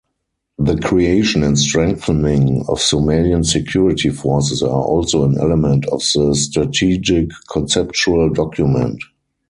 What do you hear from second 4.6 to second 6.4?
are also an element of the